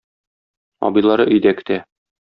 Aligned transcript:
Абыйлары 0.89 1.27
өйдә 1.37 1.53
көтә. 1.61 1.79